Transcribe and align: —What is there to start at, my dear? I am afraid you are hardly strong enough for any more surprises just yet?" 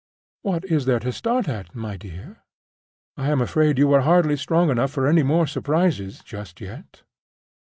—What 0.41 0.65
is 0.65 0.85
there 0.85 0.97
to 0.97 1.11
start 1.11 1.47
at, 1.47 1.75
my 1.75 1.95
dear? 1.95 2.37
I 3.17 3.29
am 3.29 3.39
afraid 3.39 3.77
you 3.77 3.93
are 3.93 4.01
hardly 4.01 4.35
strong 4.35 4.71
enough 4.71 4.89
for 4.89 5.05
any 5.05 5.21
more 5.21 5.45
surprises 5.45 6.21
just 6.25 6.59
yet?" 6.59 7.03